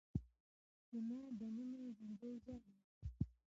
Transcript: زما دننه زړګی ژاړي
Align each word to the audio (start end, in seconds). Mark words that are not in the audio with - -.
زما 0.89 1.19
دننه 1.39 1.81
زړګی 1.97 2.31
ژاړي 2.43 2.75